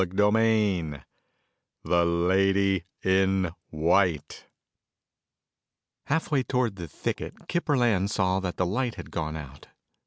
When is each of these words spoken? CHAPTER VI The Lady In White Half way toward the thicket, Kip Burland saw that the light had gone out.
CHAPTER 0.03 0.31
VI 0.31 1.03
The 1.83 2.05
Lady 2.05 2.85
In 3.03 3.51
White 3.69 4.47
Half 6.07 6.31
way 6.31 6.41
toward 6.41 6.77
the 6.77 6.87
thicket, 6.87 7.47
Kip 7.47 7.65
Burland 7.65 8.09
saw 8.09 8.39
that 8.39 8.57
the 8.57 8.65
light 8.65 8.95
had 8.95 9.11
gone 9.11 9.35
out. 9.37 9.67